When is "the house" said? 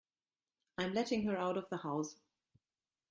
1.69-2.15